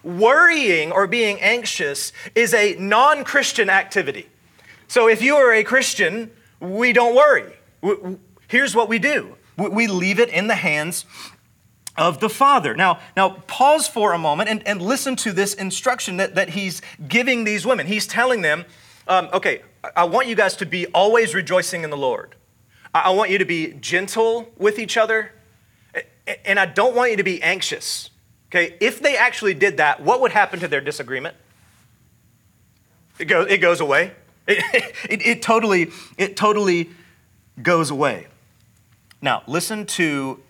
[0.02, 4.28] Worrying or being anxious is a non Christian activity.
[4.88, 7.52] So if you are a Christian, we don't worry.
[8.48, 11.04] Here's what we do we leave it in the hands
[11.96, 12.74] of the Father.
[12.74, 16.80] Now, now pause for a moment and, and listen to this instruction that, that he's
[17.06, 17.86] giving these women.
[17.86, 18.64] He's telling them,
[19.12, 19.60] um, okay,
[19.94, 22.34] I want you guys to be always rejoicing in the Lord.
[22.94, 25.32] I want you to be gentle with each other,
[26.46, 28.08] and I don't want you to be anxious.
[28.46, 31.36] Okay, if they actually did that, what would happen to their disagreement?
[33.18, 34.12] It, go, it goes away.
[34.48, 36.90] It, it, it, totally, it totally
[37.62, 38.26] goes away.
[39.20, 40.40] Now, listen to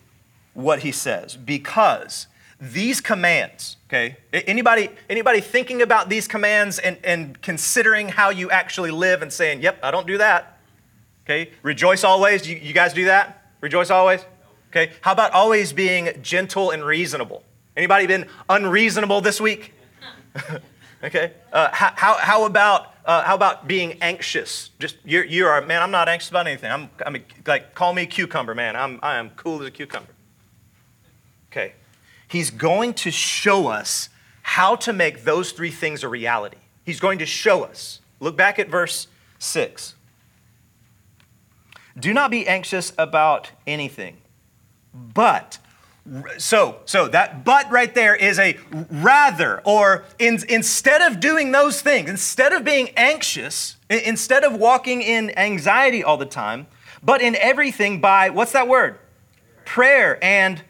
[0.55, 1.35] what he says.
[1.35, 2.25] Because
[2.63, 8.91] these commands, okay, anybody, anybody thinking about these commands and, and considering how you actually
[8.91, 10.59] live and saying, yep, I don't do that.
[11.25, 12.47] Okay, rejoice always.
[12.47, 13.51] You, you guys do that?
[13.59, 14.25] Rejoice always?
[14.69, 17.43] Okay, how about always being gentle and reasonable?
[17.75, 19.73] Anybody been unreasonable this week?
[21.03, 24.69] okay, uh, how, how, about uh, how about being anxious?
[24.79, 25.81] Just you're, you are man.
[25.81, 26.71] I'm not anxious about anything.
[26.71, 28.77] I'm, I'm like call me a cucumber, man.
[28.77, 30.09] I'm I am cool as a cucumber.
[31.51, 31.73] Okay,
[32.33, 34.09] He's going to show us
[34.41, 36.57] how to make those three things a reality.
[36.83, 37.99] He's going to show us.
[38.19, 39.05] Look back at verse
[39.37, 39.93] 6.
[41.95, 44.17] Do not be anxious about anything,
[44.95, 45.59] but
[46.39, 48.57] so so that but right there is a
[48.89, 55.01] rather or in, instead of doing those things instead of being anxious instead of walking
[55.01, 56.67] in anxiety all the time
[57.01, 58.99] but in everything by what's that word
[59.63, 60.61] prayer and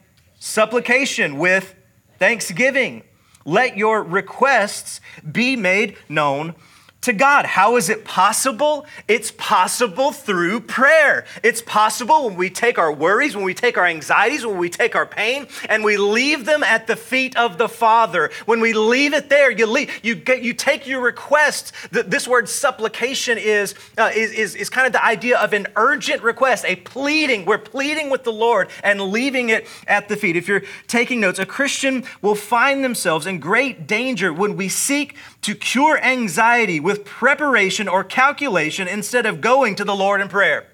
[0.43, 1.73] supplication with
[2.19, 3.01] thanksgiving.
[3.45, 4.99] Let your requests
[5.32, 6.56] be made known
[7.03, 7.45] to God.
[7.45, 8.85] How is it possible?
[9.07, 11.25] It's possible through prayer.
[11.43, 14.95] It's possible when we take our worries, when we take our anxieties, when we take
[14.95, 18.31] our pain, and we leave them at the feet of the Father.
[18.45, 21.71] When we leave it there, you leave, you get, you take your requests.
[21.91, 26.23] This word supplication is, uh, is, is, is kind of the idea of an urgent
[26.23, 27.45] request, a pleading.
[27.45, 30.37] We're pleading with the Lord and leaving it at the feet.
[30.37, 35.17] If you're taking notes, a Christian will find themselves in great danger when we seek
[35.43, 40.67] to cure anxiety with preparation or calculation instead of going to the Lord in prayer.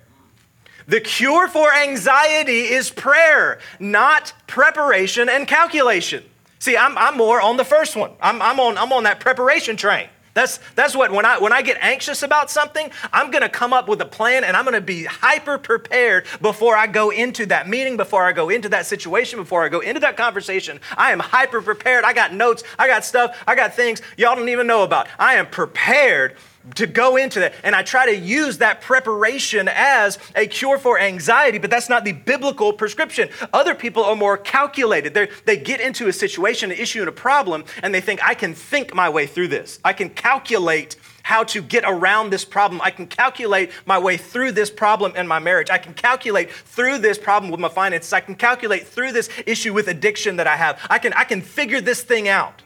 [0.88, 6.23] The cure for anxiety is prayer, not preparation and calculation.
[6.58, 8.12] See, I'm, I'm more on the first one.
[8.21, 10.10] I'm, I'm, on, I'm on that preparation train.
[10.39, 13.73] That's, that's what, when I, when I get anxious about something, I'm going to come
[13.73, 17.45] up with a plan and I'm going to be hyper prepared before I go into
[17.47, 20.80] that meeting, before I go into that situation, before I go into that conversation.
[20.95, 22.06] I am hyper prepared.
[22.06, 25.10] I got notes, I got stuff, I got things y'all don't even know about.
[25.19, 26.38] I am prepared
[26.75, 27.53] to go into that.
[27.63, 32.05] And I try to use that preparation as a cure for anxiety, but that's not
[32.05, 33.29] the biblical prescription.
[33.53, 35.13] Other people are more calculated.
[35.13, 38.34] They're, they get into a situation, an issue, and a problem, and they think, I
[38.34, 39.79] can think my way through this.
[39.84, 42.82] I can calculate how to get around this problem.
[42.84, 45.69] I can calculate my way through this problem in my marriage.
[45.69, 48.13] I can calculate through this problem with my finances.
[48.13, 50.79] I can calculate through this issue with addiction that I have.
[50.89, 52.63] I can, I can figure this thing out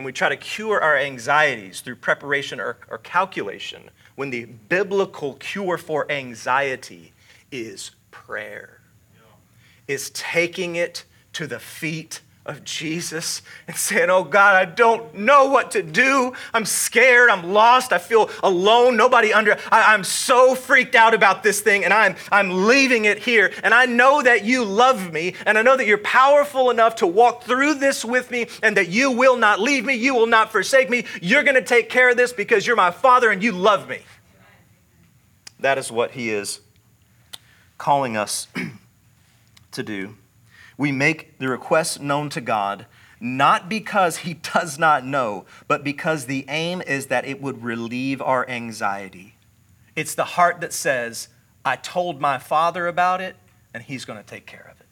[0.00, 5.34] and we try to cure our anxieties through preparation or, or calculation when the biblical
[5.34, 7.12] cure for anxiety
[7.52, 8.80] is prayer,
[9.86, 15.46] is taking it to the feet of Jesus and saying, Oh God, I don't know
[15.46, 16.32] what to do.
[16.54, 17.28] I'm scared.
[17.28, 17.92] I'm lost.
[17.92, 18.96] I feel alone.
[18.96, 19.58] Nobody under.
[19.70, 23.52] I, am so freaked out about this thing and I'm, I'm leaving it here.
[23.62, 27.06] And I know that you love me and I know that you're powerful enough to
[27.06, 29.94] walk through this with me and that you will not leave me.
[29.94, 31.04] You will not forsake me.
[31.20, 34.00] You're going to take care of this because you're my Father and you love me.
[35.58, 36.60] That is what He is
[37.76, 38.48] calling us
[39.72, 40.16] to do
[40.80, 42.86] we make the request known to God,
[43.20, 48.22] not because He does not know, but because the aim is that it would relieve
[48.22, 49.34] our anxiety.
[49.94, 51.28] It's the heart that says,
[51.66, 53.36] I told my Father about it,
[53.74, 54.86] and He's going to take care of it.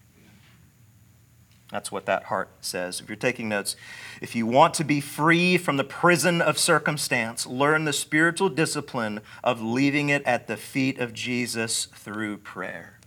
[1.73, 3.01] That's what that heart says.
[3.01, 3.75] If you're taking notes,
[4.21, 9.21] if you want to be free from the prison of circumstance, learn the spiritual discipline
[9.43, 12.98] of leaving it at the feet of Jesus through prayer.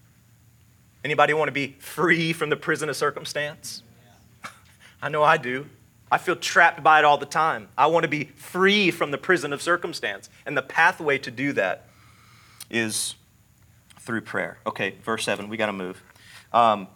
[1.04, 3.84] Anybody want to be free from the prison of circumstance?
[5.02, 5.68] I know I do.
[6.12, 7.70] I feel trapped by it all the time.
[7.78, 10.30] I want to be free from the prison of circumstance.
[10.46, 11.88] And the pathway to do that
[12.70, 13.16] is
[14.00, 14.58] through prayer.
[14.68, 16.04] Okay, verse 7, we got to move.
[16.52, 16.88] Um,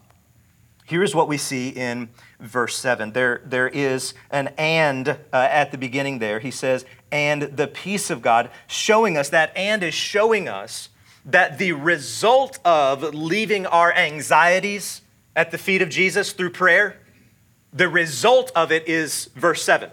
[0.85, 3.13] here's what we see in verse 7.
[3.13, 6.39] There, there is an and uh, at the beginning there.
[6.39, 10.89] He says, and the peace of God, showing us that and is showing us
[11.25, 15.01] that the result of leaving our anxieties
[15.35, 16.97] at the feet of Jesus through prayer,
[17.73, 19.89] the result of it is verse 7.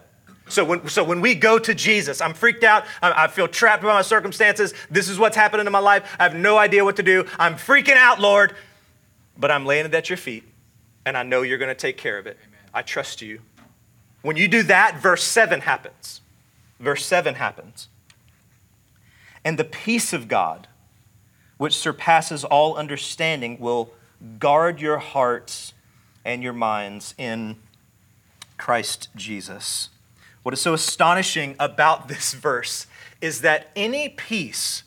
[0.48, 2.84] So when, so when we go to Jesus, I'm freaked out.
[3.00, 4.74] I, I, feel trapped by my circumstances.
[4.90, 6.14] This is what's happening in my life.
[6.18, 7.26] I have no idea what to do.
[7.38, 8.54] I'm freaking out, Lord.
[9.38, 10.44] But I'm laying it at your feet,
[11.06, 12.36] and I know you're going to take care of it.
[12.42, 12.60] Amen.
[12.74, 13.40] I trust you.
[14.20, 16.20] When you do that, verse 7 happens.
[16.78, 17.88] Verse 7 happens.
[19.44, 20.68] And the peace of God,
[21.62, 23.92] which surpasses all understanding, will
[24.40, 25.74] guard your hearts
[26.24, 27.54] and your minds in
[28.58, 29.88] Christ Jesus.
[30.42, 32.88] What is so astonishing about this verse
[33.20, 34.82] is that any peace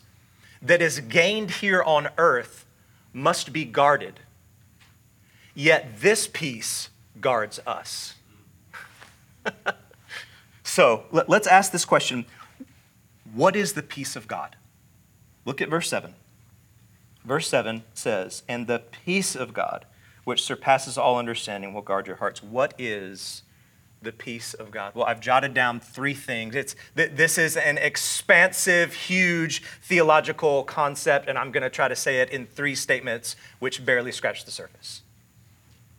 [0.60, 2.66] that is gained here on earth
[3.10, 4.20] must be guarded.
[5.54, 6.90] Yet this peace
[7.22, 8.16] guards us.
[10.62, 12.26] so let, us ask this question
[13.32, 14.56] What is the peace of God?
[15.46, 16.12] Look at verse 7
[17.26, 19.84] verse 7 says, And the peace of God,
[20.24, 22.42] which surpasses all understanding, will guard your hearts.
[22.42, 23.42] What is
[24.00, 24.94] the peace of God?
[24.94, 26.54] Well, I've jotted down three things.
[26.54, 32.20] It's, this is an expansive, huge theological concept, and I'm going to try to say
[32.20, 35.02] it in three statements which barely scratch the surface.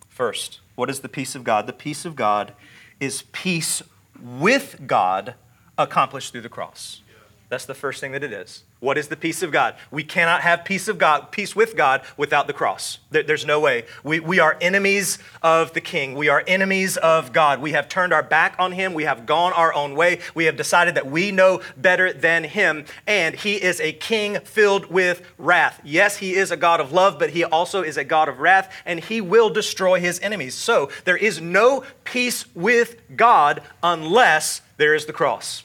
[0.07, 1.67] First, what is the peace of God?
[1.67, 2.53] The peace of God
[2.99, 3.83] is peace
[4.19, 5.35] with God
[5.77, 7.01] accomplished through the cross.
[7.49, 8.63] That's the first thing that it is.
[8.81, 9.75] What is the peace of God?
[9.89, 12.99] We cannot have peace of God, peace with God without the cross.
[13.09, 13.85] There's no way.
[14.03, 16.15] We, we are enemies of the king.
[16.15, 17.61] We are enemies of God.
[17.61, 18.93] We have turned our back on him.
[18.93, 20.19] We have gone our own way.
[20.35, 22.83] We have decided that we know better than him.
[23.07, 25.79] And he is a king filled with wrath.
[25.85, 28.73] Yes, he is a God of love, but he also is a God of wrath,
[28.85, 30.53] and he will destroy his enemies.
[30.53, 35.63] So there is no peace with God unless there is the cross.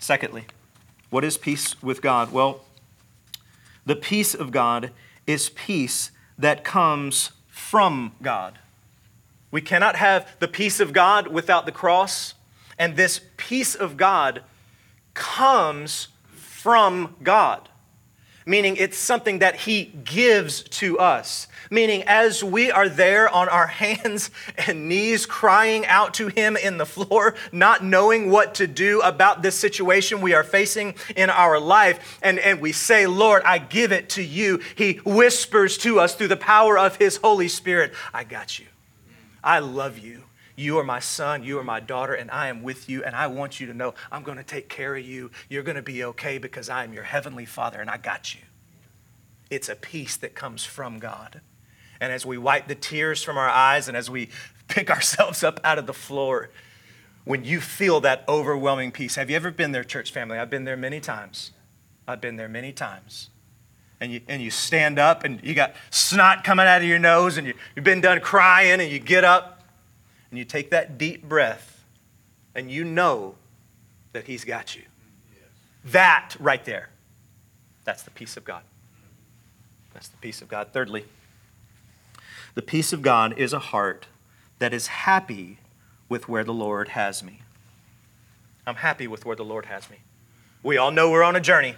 [0.00, 0.46] Secondly,
[1.10, 2.32] what is peace with God?
[2.32, 2.62] Well,
[3.86, 4.90] the peace of God
[5.26, 8.58] is peace that comes from God.
[9.52, 12.34] We cannot have the peace of God without the cross,
[12.78, 14.42] and this peace of God
[15.14, 17.69] comes from God
[18.46, 21.46] meaning it's something that He gives to us.
[21.70, 24.30] Meaning, as we are there on our hands
[24.66, 29.42] and knees crying out to Him in the floor, not knowing what to do about
[29.42, 33.92] this situation we are facing in our life, and, and we say, Lord, I give
[33.92, 38.24] it to you, He whispers to us through the power of His Holy Spirit, I
[38.24, 38.66] got you.
[39.42, 40.24] I love you.
[40.60, 43.02] You are my son, you are my daughter, and I am with you.
[43.02, 45.30] And I want you to know I'm going to take care of you.
[45.48, 48.42] You're going to be okay because I am your heavenly father and I got you.
[49.48, 51.40] It's a peace that comes from God.
[51.98, 54.28] And as we wipe the tears from our eyes and as we
[54.68, 56.50] pick ourselves up out of the floor,
[57.24, 60.38] when you feel that overwhelming peace, have you ever been there, church family?
[60.38, 61.52] I've been there many times.
[62.06, 63.30] I've been there many times.
[63.98, 67.38] And you, and you stand up and you got snot coming out of your nose
[67.38, 69.59] and you, you've been done crying and you get up
[70.30, 71.84] and you take that deep breath
[72.54, 73.34] and you know
[74.12, 74.82] that He's got you.
[75.84, 76.90] That right there,
[77.84, 78.62] that's the peace of God.
[79.94, 80.68] That's the peace of God.
[80.72, 81.04] Thirdly,
[82.54, 84.06] the peace of God is a heart
[84.58, 85.58] that is happy
[86.08, 87.40] with where the Lord has me.
[88.66, 89.98] I'm happy with where the Lord has me.
[90.62, 91.76] We all know we're on a journey.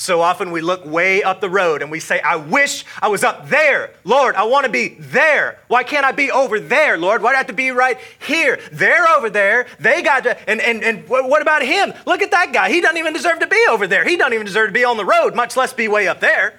[0.00, 3.22] So often we look way up the road and we say, I wish I was
[3.22, 3.92] up there.
[4.02, 5.58] Lord, I want to be there.
[5.68, 7.20] Why can't I be over there, Lord?
[7.20, 8.58] Why do I have to be right here?
[8.72, 9.66] They're over there.
[9.78, 11.92] They got to, and, and, and what about him?
[12.06, 12.70] Look at that guy.
[12.70, 14.08] He doesn't even deserve to be over there.
[14.08, 16.58] He doesn't even deserve to be on the road, much less be way up there.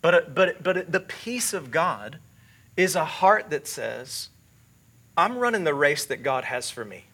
[0.00, 2.20] But, but, but the peace of God
[2.74, 4.30] is a heart that says,
[5.14, 7.04] I'm running the race that God has for me.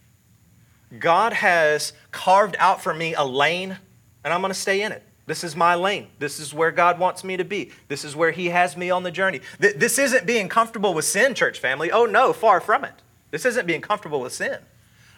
[0.97, 3.79] God has carved out for me a lane
[4.25, 5.03] and I'm going to stay in it.
[5.27, 6.09] This is my lane.
[6.19, 7.71] This is where God wants me to be.
[7.89, 9.41] This is where He has me on the journey.
[9.59, 11.93] This isn't being comfortable with sin, church family.
[11.93, 12.95] Oh, no, far from it.
[13.31, 14.59] This isn't being comfortable with sin,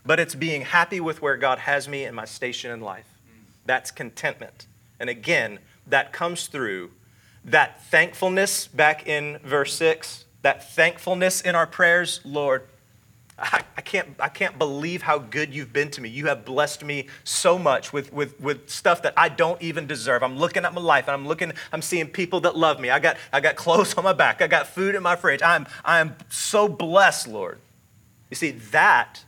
[0.04, 3.06] but it's being happy with where God has me and my station in life.
[3.66, 4.66] That's contentment.
[4.98, 6.90] And again, that comes through
[7.44, 12.20] that thankfulness back in verse 6, that thankfulness in our prayers.
[12.24, 12.64] Lord,
[13.40, 16.08] I, I, can't, I can't believe how good you've been to me.
[16.08, 20.22] You have blessed me so much with, with, with stuff that I don't even deserve.
[20.22, 22.90] I'm looking at my life and I'm looking, I'm seeing people that love me.
[22.90, 24.42] I got, I got clothes on my back.
[24.42, 25.40] I got food in my fridge.
[25.42, 27.58] I'm, I'm so blessed, Lord.
[28.28, 29.24] You see, that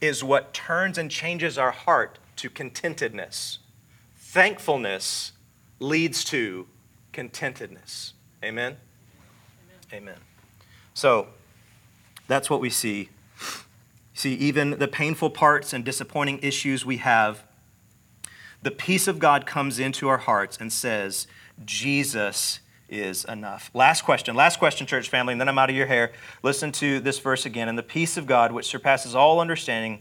[0.00, 3.58] is what turns and changes our heart to contentedness.
[4.16, 5.32] Thankfulness
[5.80, 6.66] leads to
[7.12, 8.12] contentedness.
[8.42, 8.76] Amen?
[9.92, 10.02] Amen.
[10.02, 10.18] Amen.
[10.92, 11.28] So,
[12.26, 13.10] that's what we see
[14.14, 17.44] See, even the painful parts and disappointing issues we have,
[18.62, 21.26] the peace of God comes into our hearts and says,
[21.64, 23.70] Jesus is enough.
[23.74, 26.12] Last question, last question, church family, and then I'm out of your hair.
[26.42, 27.68] Listen to this verse again.
[27.68, 30.00] And the peace of God, which surpasses all understanding,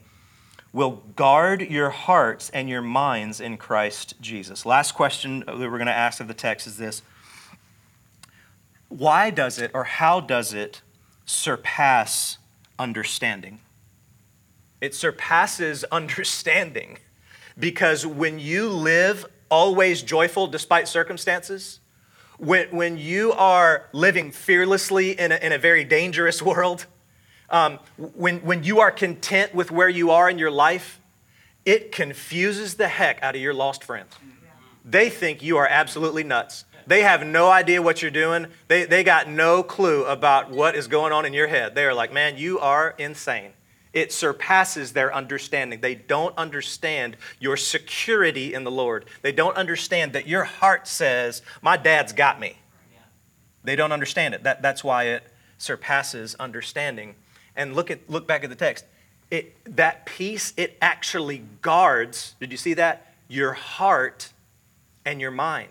[0.71, 4.65] will guard your hearts and your minds in Christ Jesus.
[4.65, 7.01] Last question that we're going to ask of the text is this
[8.89, 10.81] Why does it, or how does it,
[11.25, 12.37] surpass
[12.77, 13.59] understanding?
[14.83, 16.97] It surpasses understanding
[17.57, 21.79] because when you live always joyful despite circumstances,
[22.37, 26.85] when, when you are living fearlessly in a, in a very dangerous world,
[27.49, 30.99] um, when, when you are content with where you are in your life,
[31.65, 34.11] it confuses the heck out of your lost friends.
[34.83, 36.65] They think you are absolutely nuts.
[36.87, 38.47] They have no idea what you're doing.
[38.67, 41.73] They, they got no clue about what is going on in your head.
[41.73, 43.53] They are like, man, you are insane
[43.93, 45.79] it surpasses their understanding.
[45.79, 49.05] They don't understand your security in the Lord.
[49.21, 52.57] They don't understand that your heart says, My dad's got me.
[53.63, 54.43] They don't understand it.
[54.43, 55.23] That, that's why it
[55.57, 57.15] surpasses understanding.
[57.55, 58.85] And look, at, look back at the text.
[59.31, 63.13] It, that peace, it actually guards, did you see that?
[63.27, 64.33] Your heart
[65.05, 65.69] and your mind.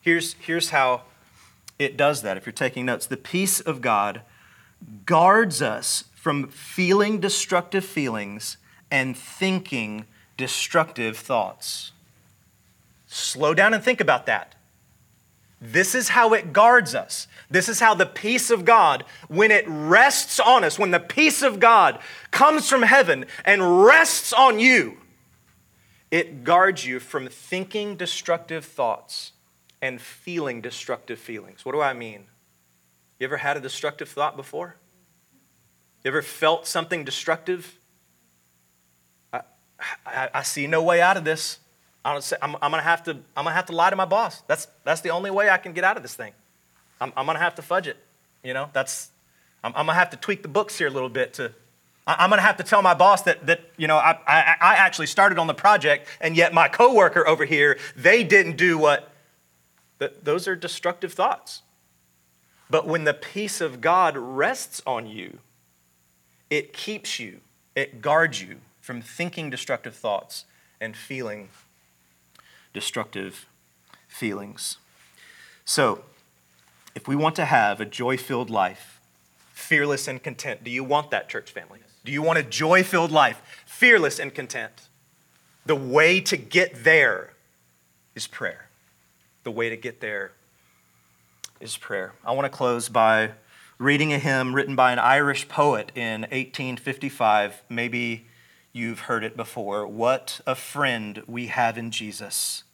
[0.00, 1.02] Here's, here's how
[1.78, 3.06] it does that if you're taking notes.
[3.06, 4.22] The peace of God
[5.04, 8.56] guards us from feeling destructive feelings
[8.90, 10.04] and thinking
[10.36, 11.92] destructive thoughts.
[13.06, 14.56] Slow down and think about that.
[15.60, 17.28] This is how it guards us.
[17.48, 21.42] This is how the peace of God, when it rests on us, when the peace
[21.42, 22.00] of God
[22.32, 24.96] comes from heaven and rests on you,
[26.10, 29.30] it guards you from thinking destructive thoughts
[29.80, 31.64] and feeling destructive feelings.
[31.64, 32.24] What do I mean?
[33.20, 34.74] You ever had a destructive thought before?
[36.06, 37.76] You ever felt something destructive?
[39.32, 39.40] I,
[40.06, 41.58] I, I see no way out of this.
[42.04, 44.04] I don't say, I'm, I'm, gonna have to, I'm gonna have to lie to my
[44.04, 44.42] boss.
[44.46, 46.30] That's, that's the only way I can get out of this thing.
[47.00, 47.96] I'm, I'm gonna have to fudge it.
[48.44, 49.10] You know, that's,
[49.64, 51.50] I'm, I'm, gonna have to tweak the books here a little bit to,
[52.06, 54.74] I, am gonna have to tell my boss that, that you know, I, I, I
[54.76, 59.10] actually started on the project and yet my coworker over here, they didn't do what,
[59.98, 61.62] that, those are destructive thoughts.
[62.70, 65.40] But when the peace of God rests on you,
[66.50, 67.40] it keeps you,
[67.74, 70.44] it guards you from thinking destructive thoughts
[70.80, 71.48] and feeling
[72.72, 73.46] destructive
[74.06, 74.76] feelings.
[75.64, 76.04] So,
[76.94, 79.00] if we want to have a joy filled life,
[79.52, 81.80] fearless and content, do you want that, church family?
[82.04, 84.88] Do you want a joy filled life, fearless and content?
[85.66, 87.32] The way to get there
[88.14, 88.68] is prayer.
[89.42, 90.32] The way to get there
[91.60, 92.12] is prayer.
[92.24, 93.32] I want to close by
[93.78, 97.62] reading a hymn written by an Irish poet in 1855.
[97.68, 98.26] Maybe
[98.72, 99.86] you've heard it before.
[99.86, 102.64] What a friend we have in Jesus.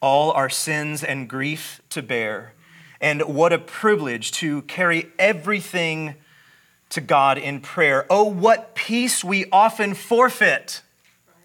[0.00, 2.54] All our sins and grief to bear.
[3.02, 6.14] And what a privilege to carry everything
[6.88, 8.06] to God in prayer.
[8.08, 10.80] Oh, what peace we often forfeit.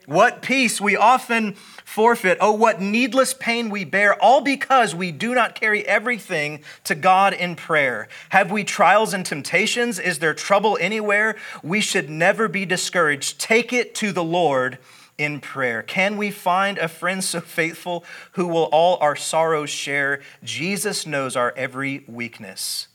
[0.10, 1.56] What peace we often
[1.86, 2.38] forfeit.
[2.42, 7.34] Oh, what needless pain we bear, all because we do not carry everything to God
[7.34, 8.08] in prayer.
[8.30, 10.00] Have we trials and temptations?
[10.00, 11.36] Is there trouble anywhere?
[11.64, 13.40] We should never be discouraged.
[13.40, 14.78] Take it to the Lord
[15.18, 15.84] in prayer?
[15.84, 20.22] Can we find a friend so faithful who will all our sorrows share?
[20.44, 22.88] Jesus knows our every weakness.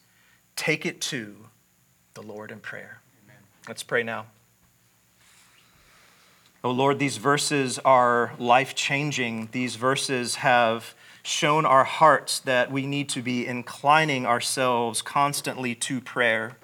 [0.56, 1.36] Take it to
[2.14, 3.02] the Lord in prayer.
[3.24, 3.42] Amen.
[3.68, 4.26] Let's pray now.
[6.64, 9.50] Oh Lord, these verses are life changing.
[9.52, 16.00] These verses have shown our hearts that we need to be inclining ourselves constantly to
[16.00, 16.56] prayer.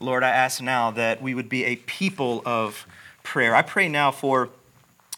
[0.00, 2.84] Lord, I ask now that we would be a people of
[3.22, 3.54] prayer.
[3.54, 4.48] I pray now for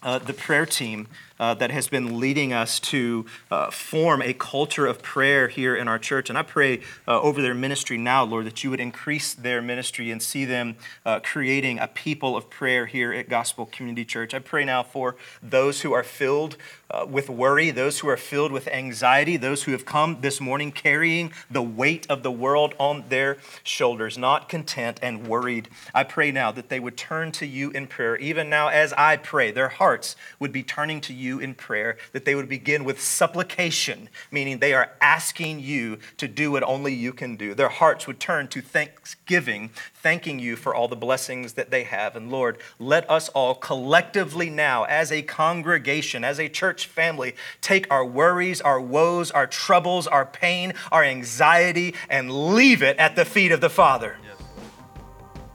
[0.03, 1.09] uh, the prayer team
[1.41, 5.89] uh, that has been leading us to uh, form a culture of prayer here in
[5.89, 6.29] our church.
[6.29, 10.11] And I pray uh, over their ministry now, Lord, that you would increase their ministry
[10.11, 14.35] and see them uh, creating a people of prayer here at Gospel Community Church.
[14.35, 16.57] I pray now for those who are filled
[16.91, 20.73] uh, with worry, those who are filled with anxiety, those who have come this morning
[20.73, 25.69] carrying the weight of the world on their shoulders, not content and worried.
[25.95, 28.17] I pray now that they would turn to you in prayer.
[28.17, 31.97] Even now, as I pray, their hearts would be turning to you you in prayer,
[32.13, 36.93] that they would begin with supplication, meaning they are asking you to do what only
[36.93, 37.55] you can do.
[37.55, 42.17] Their hearts would turn to thanksgiving, thanking you for all the blessings that they have.
[42.17, 47.87] And Lord, let us all collectively now, as a congregation, as a church family, take
[47.91, 53.25] our worries, our woes, our troubles, our pain, our anxiety, and leave it at the
[53.25, 54.17] feet of the Father.
[54.25, 54.37] Yes.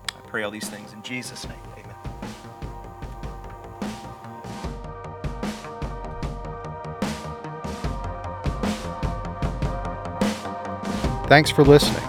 [0.09, 1.64] I pray all these things in Jesus' name.
[11.27, 12.03] Thanks for listening.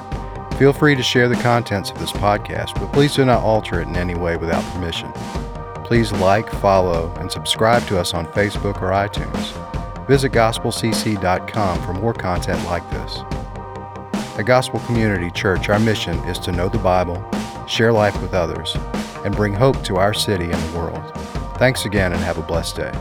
[0.59, 3.89] Feel free to share the contents of this podcast, but please do not alter it
[3.89, 5.11] in any way without permission.
[5.85, 10.07] Please like, follow, and subscribe to us on Facebook or iTunes.
[10.07, 13.21] Visit gospelcc.com for more content like this.
[14.39, 17.25] At Gospel Community Church, our mission is to know the Bible,
[17.67, 18.77] share life with others,
[19.25, 21.03] and bring hope to our city and the world.
[21.57, 22.93] Thanks again and have a blessed day.